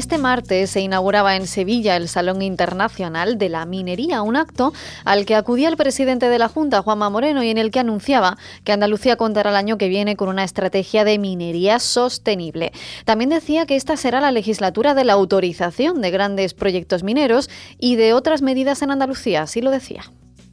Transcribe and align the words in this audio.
Este 0.00 0.16
martes 0.16 0.70
se 0.70 0.80
inauguraba 0.80 1.36
en 1.36 1.46
Sevilla 1.46 1.94
el 1.94 2.08
Salón 2.08 2.40
Internacional 2.40 3.36
de 3.36 3.50
la 3.50 3.66
Minería, 3.66 4.22
un 4.22 4.34
acto 4.34 4.72
al 5.04 5.26
que 5.26 5.34
acudía 5.34 5.68
el 5.68 5.76
presidente 5.76 6.30
de 6.30 6.38
la 6.38 6.48
Junta, 6.48 6.80
Juanma 6.80 7.10
Moreno, 7.10 7.42
y 7.42 7.50
en 7.50 7.58
el 7.58 7.70
que 7.70 7.80
anunciaba 7.80 8.38
que 8.64 8.72
Andalucía 8.72 9.16
contará 9.16 9.50
el 9.50 9.56
año 9.56 9.76
que 9.76 9.90
viene 9.90 10.16
con 10.16 10.30
una 10.30 10.42
estrategia 10.42 11.04
de 11.04 11.18
minería 11.18 11.78
sostenible. 11.80 12.72
También 13.04 13.28
decía 13.28 13.66
que 13.66 13.76
esta 13.76 13.98
será 13.98 14.22
la 14.22 14.32
legislatura 14.32 14.94
de 14.94 15.04
la 15.04 15.12
autorización 15.12 16.00
de 16.00 16.10
grandes 16.10 16.54
proyectos 16.54 17.02
mineros 17.02 17.50
y 17.78 17.96
de 17.96 18.14
otras 18.14 18.40
medidas 18.40 18.80
en 18.80 18.92
Andalucía, 18.92 19.42
así 19.42 19.60
lo 19.60 19.70
decía. 19.70 20.04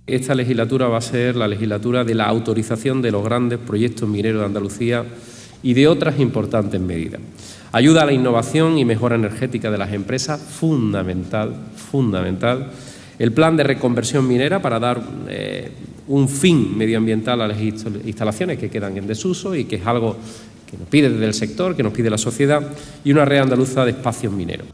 Esta 0.08 0.36
legislatura 0.36 0.90
va 0.90 0.98
a 0.98 1.02
ser 1.02 1.38
la 1.38 1.48
legislatura 1.48 2.04
de 2.04 2.16
la 2.16 2.26
autorización 2.26 3.02
de 3.02 3.12
los 3.12 3.24
grandes 3.24 3.60
proyectos 3.60 4.10
mineros 4.10 4.42
de 4.42 4.46
Andalucía 4.46 5.06
y 5.68 5.74
de 5.74 5.86
otras 5.86 6.18
importantes 6.22 6.80
medidas. 6.80 7.20
Ayuda 7.74 8.04
a 8.04 8.06
la 8.06 8.14
innovación 8.14 8.78
y 8.78 8.86
mejora 8.86 9.18
energética 9.18 9.70
de 9.70 9.78
las 9.78 9.92
empresas, 9.92 10.40
fundamental, 10.40 11.54
fundamental. 11.76 12.72
El 13.20 13.34
plan 13.34 13.58
de 13.58 13.66
reconversión 13.66 14.26
minera 14.26 14.62
para 14.62 14.80
dar 14.80 15.04
eh, 15.28 15.70
un 16.08 16.30
fin 16.30 16.78
medioambiental 16.78 17.42
a 17.42 17.50
las 17.50 17.60
instalaciones 17.60 18.58
que 18.60 18.70
quedan 18.70 18.96
en 18.98 19.08
desuso 19.08 19.56
y 19.56 19.66
que 19.66 19.76
es 19.76 19.86
algo 19.86 20.16
que 20.72 20.78
nos 20.78 20.88
pide 20.88 21.10
desde 21.10 21.26
el 21.26 21.34
sector, 21.34 21.76
que 21.76 21.84
nos 21.84 21.92
pide 21.92 22.10
la 22.10 22.18
sociedad, 22.18 22.66
y 23.04 23.12
una 23.12 23.26
red 23.26 23.40
andaluza 23.40 23.84
de 23.84 23.92
espacios 23.92 24.32
mineros. 24.32 24.68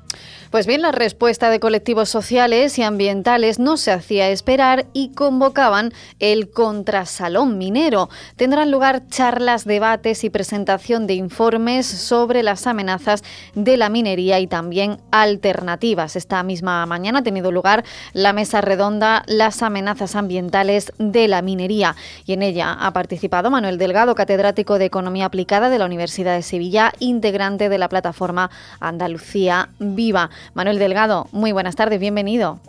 Pues 0.53 0.67
bien, 0.67 0.83
la 0.83 0.91
respuesta 0.91 1.49
de 1.49 1.59
colectivos 1.59 2.09
sociales 2.09 2.77
y 2.77 2.83
ambientales 2.83 3.57
no 3.57 3.75
se 3.75 3.91
hacía 3.91 4.29
esperar 4.29 4.85
y 4.93 5.09
convocaban 5.09 5.91
el 6.19 6.51
contrasalón 6.51 7.57
minero. 7.57 8.11
Tendrán 8.35 8.69
lugar 8.69 9.01
charlas, 9.09 9.65
debates 9.65 10.23
y 10.23 10.29
presentación 10.29 11.07
de 11.07 11.15
informes 11.15 11.87
sobre 11.87 12.43
las 12.43 12.67
amenazas 12.67 13.23
de 13.55 13.77
la 13.77 13.89
minería 13.89 14.39
y 14.39 14.45
también 14.45 14.99
alternativas. 15.09 16.15
Esta 16.15 16.43
misma 16.43 16.85
mañana 16.85 17.17
ha 17.17 17.23
tenido 17.23 17.51
lugar 17.51 17.83
la 18.13 18.31
mesa 18.31 18.61
redonda 18.61 19.23
Las 19.25 19.63
amenazas 19.63 20.15
ambientales 20.15 20.93
de 20.99 21.27
la 21.27 21.41
minería 21.41 21.95
y 22.27 22.33
en 22.33 22.43
ella 22.43 22.73
ha 22.73 22.93
participado 22.93 23.49
Manuel 23.49 23.79
Delgado, 23.79 24.13
catedrático 24.13 24.77
de 24.77 24.85
Economía 24.85 25.25
Aplicada 25.25 25.71
de 25.71 25.79
la 25.79 25.85
Universidad 25.85 26.35
de 26.35 26.43
Sevilla, 26.43 26.93
integrante 26.99 27.69
de 27.69 27.79
la 27.79 27.89
plataforma 27.89 28.51
Andalucía 28.79 29.69
Viva. 29.79 30.29
Manuel 30.53 30.79
Delgado, 30.79 31.27
muy 31.31 31.51
buenas 31.51 31.75
tardes, 31.75 31.99
bienvenido. 31.99 32.59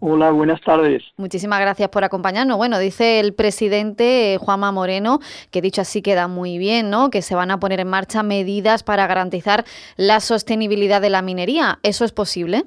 Hola, 0.00 0.30
buenas 0.30 0.60
tardes. 0.60 1.02
Muchísimas 1.16 1.60
gracias 1.60 1.88
por 1.88 2.04
acompañarnos. 2.04 2.56
Bueno, 2.56 2.78
dice 2.78 3.18
el 3.18 3.34
presidente 3.34 4.34
eh, 4.34 4.38
Juanma 4.38 4.70
Moreno, 4.70 5.18
que 5.50 5.60
dicho 5.60 5.80
así 5.80 6.02
queda 6.02 6.28
muy 6.28 6.56
bien, 6.56 6.88
¿no? 6.88 7.10
Que 7.10 7.20
se 7.20 7.34
van 7.34 7.50
a 7.50 7.58
poner 7.58 7.80
en 7.80 7.88
marcha 7.88 8.22
medidas 8.22 8.84
para 8.84 9.08
garantizar 9.08 9.64
la 9.96 10.20
sostenibilidad 10.20 11.00
de 11.00 11.10
la 11.10 11.20
minería. 11.20 11.80
¿Eso 11.82 12.04
es 12.04 12.12
posible? 12.12 12.62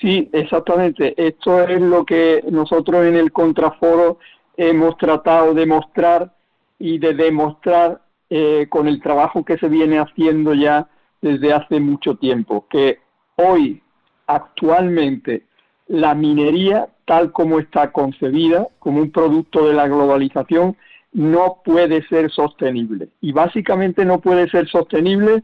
Sí, 0.00 0.28
exactamente. 0.32 1.14
Esto 1.16 1.62
es 1.62 1.80
lo 1.80 2.04
que 2.04 2.42
nosotros 2.50 3.06
en 3.06 3.14
el 3.14 3.30
contraforo 3.30 4.18
hemos 4.56 4.96
tratado 4.96 5.54
de 5.54 5.64
mostrar 5.64 6.34
y 6.78 6.98
de 6.98 7.14
demostrar 7.14 8.02
eh, 8.30 8.66
con 8.68 8.88
el 8.88 9.00
trabajo 9.00 9.44
que 9.44 9.58
se 9.58 9.68
viene 9.68 10.00
haciendo 10.00 10.54
ya 10.54 10.88
desde 11.22 11.52
hace 11.52 11.78
mucho 11.78 12.16
tiempo, 12.16 12.66
que 12.68 12.98
hoy, 13.36 13.82
actualmente, 14.26 15.44
la 15.88 16.14
minería, 16.14 16.88
tal 17.04 17.32
como 17.32 17.60
está 17.60 17.92
concebida, 17.92 18.68
como 18.78 19.00
un 19.00 19.12
producto 19.12 19.66
de 19.66 19.74
la 19.74 19.86
globalización, 19.86 20.76
no 21.12 21.62
puede 21.64 22.06
ser 22.08 22.30
sostenible. 22.30 23.08
Y 23.20 23.32
básicamente 23.32 24.04
no 24.04 24.20
puede 24.20 24.48
ser 24.48 24.68
sostenible 24.68 25.42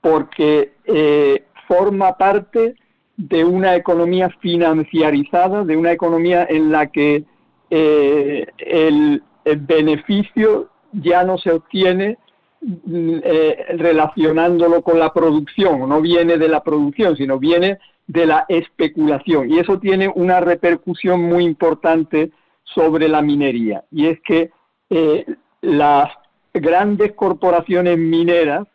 porque 0.00 0.72
eh, 0.84 1.44
forma 1.68 2.18
parte 2.18 2.74
de 3.16 3.44
una 3.44 3.76
economía 3.76 4.28
financiarizada, 4.40 5.64
de 5.64 5.76
una 5.76 5.92
economía 5.92 6.46
en 6.48 6.72
la 6.72 6.88
que 6.88 7.24
eh, 7.70 8.46
el, 8.58 9.22
beneficio 9.44 10.70
ya 10.92 11.24
no 11.24 11.36
se 11.36 11.50
obtiene 11.50 12.16
eh, 12.64 13.74
relacionándolo 13.76 14.82
con 14.82 14.96
la 14.96 15.12
producción, 15.12 15.88
no 15.88 16.00
viene 16.00 16.38
de 16.38 16.48
la 16.48 16.62
producción, 16.62 17.16
sino 17.16 17.38
viene 17.38 17.78
de 18.06 18.24
la 18.24 18.44
especulación. 18.48 19.50
Y 19.50 19.58
eso 19.58 19.80
tiene 19.80 20.08
una 20.14 20.38
repercusión 20.40 21.22
muy 21.22 21.44
importante 21.44 22.30
sobre 22.62 23.08
la 23.08 23.20
minería. 23.20 23.82
Y 23.90 24.06
es 24.06 24.20
que 24.20 24.52
eh, 24.90 25.26
las 25.60 26.12
grandes 26.54 27.12
corporaciones 27.14 27.98
mineras 27.98 28.68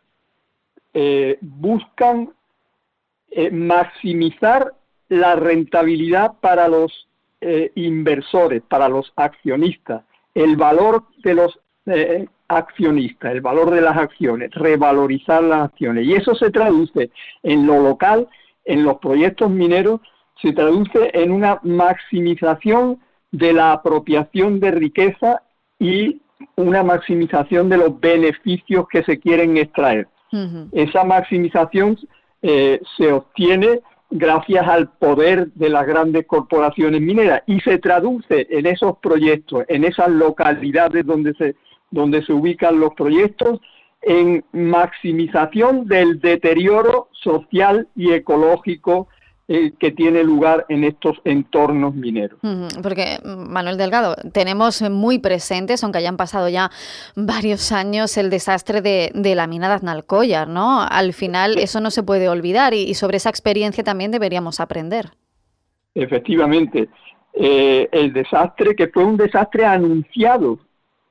eh, 0.92 1.38
buscan 1.40 2.30
maximizar 3.52 4.74
la 5.08 5.36
rentabilidad 5.36 6.32
para 6.40 6.66
los 6.66 7.06
inversores, 7.74 8.62
para 8.62 8.88
los 8.88 9.12
accionistas, 9.16 10.02
el 10.34 10.56
valor 10.56 11.04
de 11.22 11.34
los 11.34 11.60
accionista, 12.48 13.30
el 13.30 13.40
valor 13.40 13.70
de 13.70 13.82
las 13.82 13.96
acciones, 13.96 14.50
revalorizar 14.54 15.42
las 15.42 15.66
acciones. 15.66 16.06
Y 16.06 16.14
eso 16.14 16.34
se 16.34 16.50
traduce 16.50 17.10
en 17.42 17.66
lo 17.66 17.80
local, 17.82 18.28
en 18.64 18.84
los 18.84 18.98
proyectos 18.98 19.50
mineros, 19.50 20.00
se 20.40 20.52
traduce 20.52 21.10
en 21.14 21.30
una 21.30 21.60
maximización 21.62 23.00
de 23.30 23.52
la 23.52 23.72
apropiación 23.72 24.60
de 24.60 24.70
riqueza 24.70 25.42
y 25.78 26.22
una 26.56 26.82
maximización 26.82 27.68
de 27.68 27.78
los 27.78 28.00
beneficios 28.00 28.86
que 28.88 29.02
se 29.04 29.18
quieren 29.18 29.56
extraer. 29.56 30.08
Esa 30.72 31.04
maximización 31.04 31.98
eh, 32.42 32.80
se 32.96 33.12
obtiene 33.12 33.80
gracias 34.10 34.66
al 34.66 34.90
poder 34.90 35.48
de 35.52 35.68
las 35.68 35.86
grandes 35.86 36.26
corporaciones 36.26 37.00
mineras 37.00 37.42
y 37.46 37.60
se 37.60 37.78
traduce 37.78 38.46
en 38.50 38.66
esos 38.66 38.98
proyectos, 38.98 39.64
en 39.68 39.84
esas 39.84 40.08
localidades 40.10 41.04
donde 41.04 41.34
se 41.34 41.56
donde 41.90 42.24
se 42.24 42.32
ubican 42.32 42.80
los 42.80 42.94
proyectos 42.94 43.60
en 44.02 44.44
maximización 44.52 45.86
del 45.86 46.20
deterioro 46.20 47.08
social 47.12 47.88
y 47.96 48.12
ecológico 48.12 49.08
eh, 49.50 49.72
que 49.78 49.92
tiene 49.92 50.22
lugar 50.24 50.66
en 50.68 50.84
estos 50.84 51.16
entornos 51.24 51.94
mineros. 51.94 52.38
Porque, 52.82 53.18
Manuel 53.24 53.78
Delgado, 53.78 54.14
tenemos 54.34 54.82
muy 54.90 55.18
presentes, 55.20 55.82
aunque 55.82 55.96
hayan 55.96 56.18
pasado 56.18 56.50
ya 56.50 56.70
varios 57.16 57.72
años, 57.72 58.18
el 58.18 58.28
desastre 58.28 58.82
de, 58.82 59.34
la 59.34 59.46
mina 59.46 59.68
de 59.68 59.74
Aznalcóllar, 59.76 60.48
¿no? 60.48 60.82
Al 60.82 61.14
final 61.14 61.56
eso 61.56 61.80
no 61.80 61.90
se 61.90 62.02
puede 62.02 62.28
olvidar 62.28 62.74
y, 62.74 62.92
sobre 62.92 63.16
esa 63.16 63.30
experiencia 63.30 63.82
también 63.82 64.10
deberíamos 64.10 64.60
aprender. 64.60 65.06
Efectivamente, 65.94 66.90
eh, 67.32 67.88
el 67.90 68.12
desastre 68.12 68.76
que 68.76 68.88
fue 68.88 69.02
un 69.02 69.16
desastre 69.16 69.64
anunciado 69.64 70.58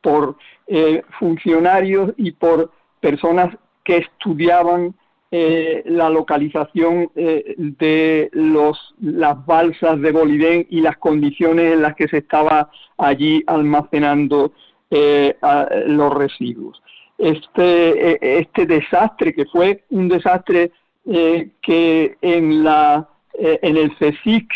por 0.07 0.37
eh, 0.67 1.01
funcionarios 1.19 2.13
y 2.15 2.31
por 2.31 2.71
personas 3.01 3.53
que 3.83 3.97
estudiaban 3.97 4.95
eh, 5.31 5.83
la 5.85 6.09
localización 6.09 7.11
eh, 7.13 7.55
de 7.57 8.29
los, 8.31 8.95
las 9.01 9.45
balsas 9.45 9.99
de 9.99 10.13
Bolivén 10.13 10.65
y 10.69 10.79
las 10.79 10.95
condiciones 10.95 11.73
en 11.73 11.81
las 11.81 11.93
que 11.95 12.07
se 12.07 12.19
estaba 12.19 12.71
allí 12.97 13.43
almacenando 13.47 14.53
los 14.89 16.13
residuos. 16.13 16.81
Este, 17.17 18.39
este 18.39 18.65
desastre, 18.65 19.33
que 19.33 19.43
fue 19.47 19.83
un 19.89 20.07
desastre 20.07 20.71
que 21.03 22.17
en, 22.21 22.63
la, 22.63 23.09
en 23.33 23.75
el 23.75 23.91
CSIC 23.97 24.49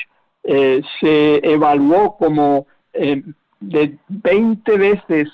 se 1.02 1.42
evaluó 1.44 2.16
como 2.16 2.66
de 2.94 3.98
20 4.08 4.78
veces 4.78 5.28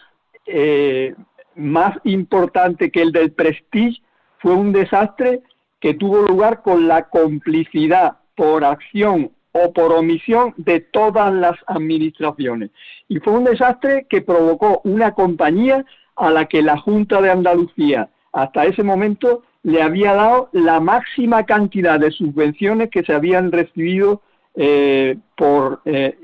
eh, 0.48 1.14
más 1.56 1.98
importante 2.04 2.92
que 2.92 3.02
el 3.02 3.12
del 3.12 3.32
Prestige 3.32 4.02
fue 4.40 4.54
un 4.54 4.72
desastre 4.72 5.42
que 5.80 5.94
tuvo 5.94 6.22
lugar 6.24 6.62
con 6.62 6.88
la 6.88 7.10
complicidad 7.10 8.18
por 8.36 8.64
acción 8.64 9.32
o 9.52 9.74
por 9.74 9.92
omisión 9.92 10.54
de 10.58 10.80
todas 10.80 11.34
las 11.34 11.56
administraciones. 11.68 12.72
Y 13.08 13.20
fue 13.20 13.34
un 13.34 13.44
desastre 13.44 14.06
que 14.10 14.22
provocó 14.22 14.82
una 14.84 15.14
compañía 15.14 15.86
a 16.16 16.32
la 16.32 16.46
que 16.46 16.62
la 16.62 16.78
Junta 16.78 17.22
de 17.22 17.32
Andalucía 17.32 18.10
hasta 18.34 18.66
ese 18.66 18.84
momento 18.84 19.44
le 19.64 19.82
había 19.82 20.14
dado 20.14 20.50
la 20.52 20.80
máxima 20.80 21.46
cantidad 21.46 22.00
de 22.00 22.12
subvenciones 22.12 22.90
que 22.90 23.04
se 23.04 23.14
habían 23.14 23.52
recibido 23.52 24.22
eh, 24.56 25.18
por 25.36 25.82
eh, 25.86 26.18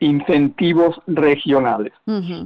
incentivos 0.00 1.00
regionales. 1.06 1.92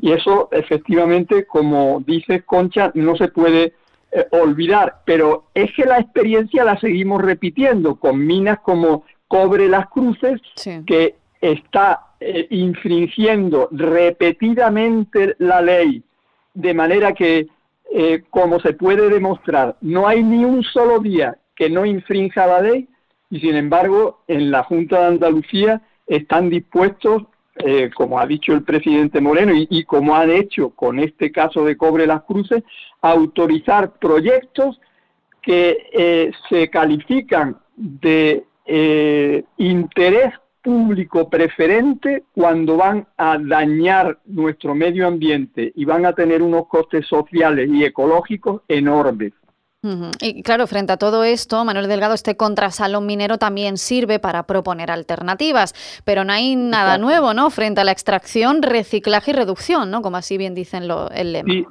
Y 0.00 0.12
eso 0.12 0.48
efectivamente, 0.52 1.46
como 1.46 2.02
dice 2.06 2.42
Concha, 2.42 2.90
no 2.94 3.16
se 3.16 3.28
puede 3.28 3.74
eh, 4.12 4.26
olvidar, 4.30 5.02
pero 5.04 5.46
es 5.54 5.72
que 5.74 5.84
la 5.84 5.98
experiencia 5.98 6.64
la 6.64 6.78
seguimos 6.78 7.20
repitiendo 7.20 7.96
con 7.96 8.24
minas 8.24 8.60
como 8.60 9.04
Cobre 9.28 9.68
Las 9.68 9.88
Cruces, 9.88 10.40
que 10.86 11.16
está 11.40 12.06
eh, 12.20 12.46
infringiendo 12.50 13.68
repetidamente 13.72 15.34
la 15.38 15.60
ley, 15.60 16.02
de 16.54 16.72
manera 16.72 17.12
que, 17.12 17.48
eh, 17.92 18.22
como 18.30 18.60
se 18.60 18.72
puede 18.72 19.10
demostrar, 19.10 19.76
no 19.80 20.08
hay 20.08 20.22
ni 20.22 20.44
un 20.44 20.62
solo 20.62 21.00
día 21.00 21.36
que 21.54 21.68
no 21.68 21.84
infrinja 21.84 22.46
la 22.46 22.62
ley, 22.62 22.88
y 23.28 23.40
sin 23.40 23.56
embargo, 23.56 24.22
en 24.28 24.50
la 24.50 24.62
Junta 24.62 25.00
de 25.00 25.06
Andalucía 25.06 25.82
están 26.06 26.50
dispuestos, 26.50 27.24
eh, 27.56 27.90
como 27.94 28.18
ha 28.18 28.26
dicho 28.26 28.52
el 28.52 28.62
presidente 28.62 29.20
Moreno 29.20 29.52
y, 29.54 29.84
como 29.84 30.14
han 30.14 30.30
hecho 30.30 30.70
con 30.70 30.98
este 30.98 31.32
caso 31.32 31.64
de 31.64 31.76
Cobre 31.76 32.06
Las 32.06 32.22
Cruces, 32.24 32.62
a 33.02 33.10
autorizar 33.10 33.92
proyectos 33.98 34.80
que 35.42 36.32
se 36.48 36.68
califican 36.68 37.56
de 37.76 38.44
interés 39.56 40.32
público 40.66 41.30
preferente 41.30 42.24
cuando 42.34 42.76
van 42.76 43.06
a 43.16 43.38
dañar 43.38 44.18
nuestro 44.24 44.74
medio 44.74 45.06
ambiente 45.06 45.70
y 45.76 45.84
van 45.84 46.04
a 46.04 46.12
tener 46.12 46.42
unos 46.42 46.66
costes 46.66 47.06
sociales 47.06 47.70
y 47.72 47.84
ecológicos 47.84 48.62
enormes. 48.66 49.32
Y 50.20 50.42
claro, 50.42 50.66
frente 50.66 50.92
a 50.92 50.96
todo 50.96 51.24
esto, 51.24 51.64
Manuel 51.64 51.88
Delgado, 51.88 52.14
este 52.14 52.36
contrasalón 52.36 53.06
minero 53.06 53.38
también 53.38 53.76
sirve 53.76 54.18
para 54.18 54.44
proponer 54.44 54.90
alternativas, 54.90 55.74
pero 56.04 56.24
no 56.24 56.32
hay 56.32 56.56
nada 56.56 56.98
nuevo, 56.98 57.34
¿no? 57.34 57.50
Frente 57.50 57.80
a 57.80 57.84
la 57.84 57.92
extracción, 57.92 58.62
reciclaje 58.62 59.30
y 59.30 59.34
reducción, 59.34 59.90
¿no? 59.90 60.02
Como 60.02 60.16
así 60.16 60.38
bien 60.38 60.54
dicen 60.54 60.88
lo, 60.88 61.10
el 61.10 61.32
lema. 61.32 61.52
Sí, 61.52 61.66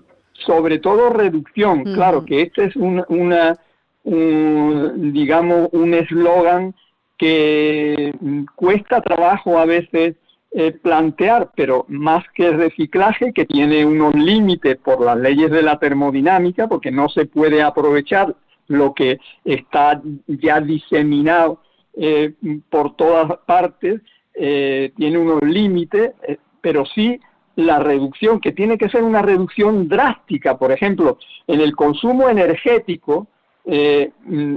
sobre 0.46 0.80
todo 0.80 1.10
reducción, 1.10 1.84
claro, 1.84 2.26
que 2.26 2.42
este 2.42 2.66
es 2.66 2.76
un, 2.76 3.04
una, 3.08 3.58
digamos, 4.04 5.70
un 5.72 5.94
eslogan 5.94 6.76
que 7.18 8.14
cuesta 8.56 9.02
trabajo 9.02 9.58
a 9.58 9.66
veces 9.66 10.16
eh, 10.58 10.72
plantear, 10.72 11.52
pero 11.54 11.84
más 11.90 12.24
que 12.34 12.50
reciclaje, 12.52 13.34
que 13.34 13.46
tiene 13.46 13.86
unos 13.86 14.16
límites 14.16 14.78
por 14.78 15.02
las 15.02 15.18
leyes 15.18 15.52
de 15.52 15.62
la 15.62 15.78
termodinámica, 15.80 16.70
porque 16.70 16.92
no 16.92 17.10
se 17.10 17.26
puede 17.26 17.62
aprovechar 17.62 18.34
lo 18.70 18.94
que 18.94 19.20
está 19.44 20.02
ya 20.28 20.62
diseminado 20.62 21.60
eh, 21.98 22.36
por 22.70 22.96
todas 22.96 23.38
partes, 23.46 24.00
eh, 24.34 24.94
tiene 24.96 25.18
unos 25.18 25.42
límites, 25.42 26.14
pero 26.62 26.86
sí 26.86 27.20
la 27.58 27.80
reducción, 27.80 28.40
que 28.40 28.54
tiene 28.54 28.78
que 28.78 28.88
ser 28.88 29.04
una 29.04 29.22
reducción 29.22 29.90
drástica. 29.90 30.58
Por 30.58 30.72
ejemplo, 30.72 31.18
en 31.48 31.60
el 31.60 31.76
consumo 31.76 32.30
energético 32.30 33.28
mm, 33.66 34.56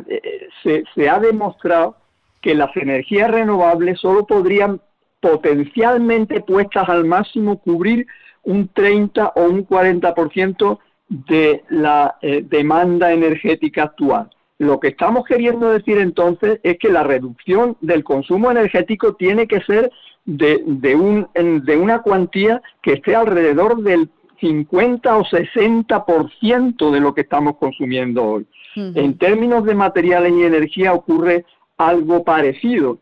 se, 0.62 0.85
se 0.94 1.09
ha 1.09 1.19
demostrado 1.19 1.97
que 2.41 2.55
las 2.55 2.77
energías 2.77 3.33
renovables 3.33 3.99
solo 3.99 4.29
podrían 4.29 4.81
potencialmente 5.20 6.41
puestas 6.41 6.88
al 6.88 7.05
máximo 7.05 7.59
cubrir 7.59 8.06
un 8.44 8.69
30 8.69 9.32
o 9.35 9.44
un 9.44 9.67
40% 9.67 10.79
de 11.09 11.65
la 11.70 12.17
eh, 12.23 12.44
demanda 12.49 13.12
energética 13.12 13.85
actual. 13.85 14.31
Lo 14.59 14.81
que 14.81 14.88
estamos 14.88 15.25
queriendo 15.25 15.70
decir 15.70 15.99
entonces 15.99 16.61
es 16.62 16.79
que 16.79 16.91
la 16.91 17.05
reducción 17.05 17.76
del 17.81 18.05
consumo 18.05 18.50
energético 18.50 19.15
tiene 19.15 19.47
que 19.47 19.61
ser 19.61 19.91
de, 20.25 20.62
de, 20.67 20.97
un, 20.97 21.29
de 21.35 21.76
una 21.76 22.03
cuantía 22.03 22.61
que 22.82 22.94
esté 22.94 23.15
alrededor 23.15 23.82
del 23.82 24.11
50 24.41 25.17
o 25.17 25.25
60% 25.25 26.91
de 26.91 27.00
lo 27.00 27.15
que 27.15 27.23
estamos 27.23 27.56
consumiendo 27.56 28.25
hoy. 28.25 28.47
En 28.76 29.19
términos 29.19 29.65
de 29.65 29.75
materiales 29.75 30.32
y 30.32 30.44
energía 30.44 30.93
ocurre 30.93 31.44
algo 31.79 32.23
parecido. 32.23 33.00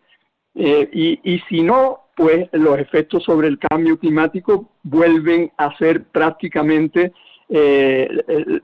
Eh, 0.54 0.88
y, 1.22 1.38
si 1.50 1.62
no, 1.62 2.00
pues 2.16 2.48
los 2.52 2.78
efectos 2.78 3.22
sobre 3.24 3.46
el 3.46 3.58
cambio 3.58 3.98
climático 3.98 4.70
vuelven 4.82 5.52
a 5.58 5.76
ser 5.76 6.04
prácticamente 6.04 7.12
eh, 7.48 8.08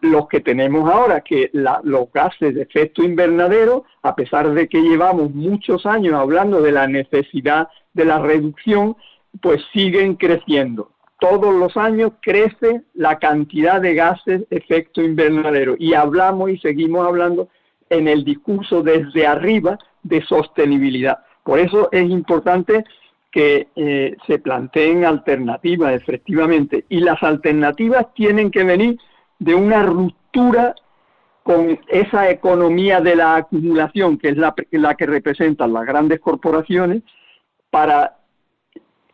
los 0.00 0.26
que 0.26 0.40
tenemos 0.40 0.90
ahora, 0.90 1.20
que 1.20 1.50
los 1.52 2.10
gases 2.12 2.54
de 2.54 2.62
efecto 2.62 3.04
invernadero, 3.04 3.84
a 4.02 4.16
pesar 4.16 4.50
de 4.52 4.68
que 4.68 4.80
llevamos 4.80 5.32
muchos 5.32 5.84
años 5.84 6.14
hablando 6.14 6.62
de 6.62 6.72
la 6.72 6.88
necesidad 6.88 7.68
de 7.92 8.06
la 8.06 8.18
reducción, 8.18 8.96
pues 9.40 9.62
siguen 9.72 10.16
creciendo. 10.16 10.90
Todos 11.20 11.54
los 11.54 11.76
años 11.76 12.12
crece 12.22 12.82
la 12.94 13.18
cantidad 13.18 13.80
de 13.82 13.94
gases 13.94 14.48
de 14.48 14.56
efecto 14.56 15.02
invernadero 15.02 15.76
y 15.78 15.92
hablamos 15.92 16.50
y 16.50 16.58
seguimos 16.58 17.06
hablando 17.06 17.48
en 17.90 18.08
el 18.08 18.24
discurso 18.24 18.82
desde 18.82 19.26
arriba 19.26 19.78
de 20.02 20.24
sostenibilidad. 20.24 21.18
Por 21.44 21.58
eso 21.58 21.88
es 21.92 22.08
importante 22.10 22.84
que 23.32 23.68
eh, 23.74 24.14
se 24.26 24.38
planteen 24.38 25.06
alternativas, 25.06 25.94
efectivamente, 25.94 26.84
y 26.90 27.00
las 27.00 27.22
alternativas 27.22 28.12
tienen 28.14 28.50
que 28.50 28.62
venir 28.62 28.98
de 29.38 29.54
una 29.54 29.82
ruptura 29.82 30.74
con 31.42 31.80
esa 31.88 32.30
economía 32.30 33.00
de 33.00 33.16
la 33.16 33.36
acumulación, 33.36 34.18
que 34.18 34.28
es 34.28 34.36
la, 34.36 34.54
la 34.70 34.94
que 34.94 35.06
representan 35.06 35.72
las 35.72 35.86
grandes 35.86 36.20
corporaciones, 36.20 37.02
para 37.70 38.18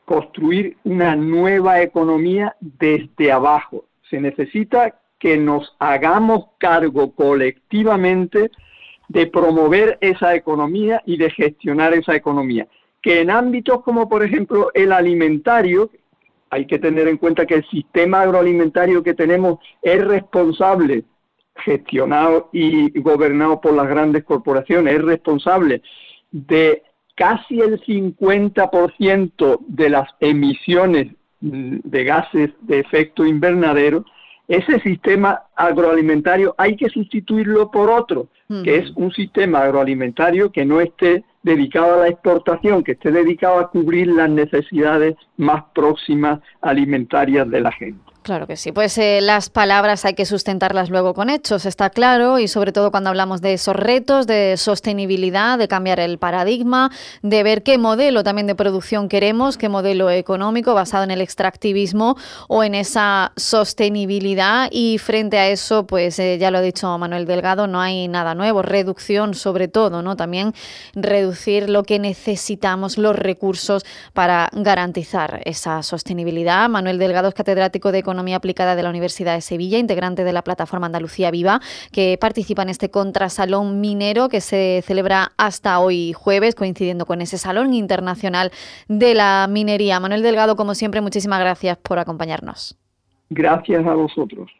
construir 0.05 0.76
una 0.85 1.14
nueva 1.14 1.81
economía 1.81 2.56
desde 2.61 3.31
abajo. 3.31 3.85
Se 4.11 4.21
necesita 4.21 4.97
que 5.19 5.37
nos 5.37 5.76
hagamos 5.79 6.47
cargo 6.59 7.12
colectivamente 7.12 8.50
de 9.09 9.26
promover 9.26 9.97
esa 10.00 10.35
economía 10.35 11.03
y 11.06 11.17
de 11.17 11.31
gestionar 11.31 11.94
esa 11.94 12.14
economía. 12.14 12.67
Que 13.03 13.21
en 13.21 13.31
ámbitos 13.31 13.83
como 13.83 14.09
por 14.09 14.23
ejemplo 14.23 14.71
el 14.75 14.93
alimentario, 14.93 15.91
hay 16.50 16.67
que 16.67 16.79
tener 16.79 17.09
en 17.09 17.19
cuenta 17.19 17.47
que 17.47 17.56
el 17.56 17.69
sistema 17.69 18.23
agroalimentario 18.23 19.03
que 19.03 19.15
tenemos 19.15 19.59
es 19.83 20.05
responsable, 20.05 21.05
gestionado 21.56 22.49
y 22.53 22.99
gobernado 23.00 23.61
por 23.61 23.75
las 23.75 23.89
grandes 23.89 24.25
corporaciones, 24.25 24.95
es 24.95 25.03
responsable 25.03 25.83
de 26.31 26.83
casi 27.15 27.61
el 27.61 27.81
50% 27.83 29.59
de 29.67 29.91
las 29.91 30.09
emisiones 30.21 31.09
de 31.41 32.05
gases 32.05 32.50
de 32.62 32.81
efecto 32.81 33.25
invernadero, 33.25 34.05
ese 34.47 34.81
sistema 34.81 35.43
agroalimentario 35.58 36.55
hay 36.56 36.76
que 36.76 36.88
sustituirlo 36.88 37.70
por 37.70 37.90
otro, 37.90 38.28
que 38.64 38.76
es 38.76 38.90
un 38.94 39.12
sistema 39.12 39.60
agroalimentario 39.60 40.50
que 40.50 40.64
no 40.64 40.81
esté 40.81 41.25
dedicado 41.42 41.94
a 41.94 41.99
la 41.99 42.09
exportación, 42.09 42.83
que 42.83 42.92
esté 42.92 43.11
dedicado 43.11 43.59
a 43.59 43.71
cubrir 43.71 44.06
las 44.06 44.30
necesidades 44.30 45.16
más 45.37 45.64
próximas 45.75 46.40
alimentarias 46.62 47.50
de 47.50 47.61
la 47.61 47.73
gente. 47.73 48.09
Claro 48.28 48.47
que 48.47 48.56
sí. 48.56 48.73
Pues 48.73 48.99
eh, 48.99 49.21
las 49.23 49.49
palabras 49.49 50.04
hay 50.04 50.12
que 50.12 50.26
sustentarlas 50.26 50.90
luego 50.90 51.14
con 51.14 51.30
hechos, 51.30 51.64
está 51.64 51.88
claro, 51.88 52.38
y 52.38 52.47
sobre 52.47 52.73
todo 52.73 52.90
cuando 52.90 53.09
hablamos 53.09 53.40
de 53.40 53.54
esos 53.54 53.75
retos 53.75 54.26
de 54.26 54.59
sostenibilidad, 54.59 55.56
de 55.56 55.66
cambiar 55.66 55.99
el 55.99 56.18
paradigma, 56.18 56.90
de 57.23 57.42
ver 57.42 57.62
qué 57.62 57.78
modelo 57.78 58.25
también 58.25 58.47
de 58.47 58.54
producción 58.54 59.09
queremos, 59.09 59.56
qué 59.56 59.71
modelo 59.71 60.11
económico 60.11 60.75
basado 60.75 61.04
en 61.04 61.11
el 61.11 61.23
extractivismo 61.23 62.16
o 62.49 62.64
en 62.64 62.75
esa 62.75 63.33
sostenibilidad. 63.37 64.68
Y 64.71 64.99
frente 64.99 65.38
a 65.38 65.48
eso, 65.50 65.87
pues 65.87 66.19
eh, 66.19 66.38
ya 66.38 66.50
lo 66.50 66.59
ha 66.59 66.61
dicho 66.61 66.97
Manuel 66.99 67.26
Delgado, 67.26 67.67
no 67.67 67.81
hay 67.81 68.09
nada 68.09 68.35
nuevo, 68.35 68.62
reducción 68.62 69.35
sobre 69.35 69.69
todo, 69.69 70.02
¿no? 70.02 70.17
También 70.17 70.52
reducir 70.95 71.69
lo 71.69 71.83
que 71.83 71.99
necesitamos, 71.99 72.99
los 72.99 73.17
recursos 73.17 73.85
para 74.12 74.49
garantizar 74.52 75.40
esa 75.45 75.83
sostenibilidad. 75.83 76.69
Manuel 76.69 76.99
Delgado 76.99 77.28
es 77.28 77.35
catedrático 77.35 77.93
de 77.93 77.99
Economía 77.99 78.37
Aplicada 78.37 78.76
de 78.76 78.83
la 78.83 78.90
Universidad 78.90 79.35
de 79.35 79.40
Sevilla, 79.40 79.78
integrante 79.78 80.25
de 80.25 80.33
la 80.33 80.43
plataforma 80.43 80.87
Andalucía 80.87 81.31
Viva, 81.31 81.61
que 81.93 82.19
participa 82.21 82.62
en 82.62 82.69
este 82.69 82.90
contrasalón 82.90 83.81
minero 83.81 84.28
que 84.28 84.40
se 84.40 84.83
celebra 84.87 85.33
hasta 85.37 85.78
hoy 85.81 86.12
jueves, 86.12 86.55
coincidiendo 86.55 87.07
con 87.07 87.21
ese 87.21 87.38
Salón 87.38 87.75
Internacional 87.75 88.52
de 88.88 89.14
la 89.14 89.47
Minería. 89.49 90.00
Manuel 90.00 90.23
Delgado, 90.23 90.57
como 90.57 90.75
siempre, 90.75 91.00
muchísimas 91.00 91.40
gracias 91.40 91.76
por 91.78 91.99
acompañarnos. 91.99 92.78
Gracias 93.31 93.87
a 93.87 93.95
vosotros. 93.95 94.50